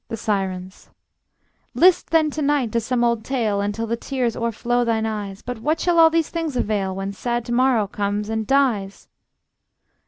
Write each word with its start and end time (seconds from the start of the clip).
The 0.07 0.17
Sirens: 0.17 0.89
List 1.75 2.09
then, 2.09 2.31
to 2.31 2.41
night, 2.41 2.71
to 2.71 2.79
some 2.79 3.03
old 3.03 3.23
tale 3.23 3.61
Until 3.61 3.85
the 3.85 3.95
tears 3.95 4.35
o'erflow 4.35 4.83
thine 4.83 5.05
eyes; 5.05 5.43
But 5.43 5.59
what 5.59 5.79
shall 5.79 5.99
all 5.99 6.09
these 6.09 6.29
things 6.31 6.55
avail, 6.57 6.95
When 6.95 7.13
sad 7.13 7.45
to 7.45 7.51
morrow 7.51 7.85
comes 7.85 8.27
and 8.27 8.47
dies? 8.47 9.07